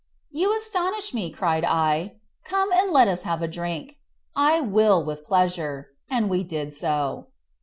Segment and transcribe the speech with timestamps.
[0.31, 2.13] "You astonish me," cried I;
[2.43, 3.97] "come and let us have a drink."
[4.35, 7.27] "I will, with pleasure," and we did so.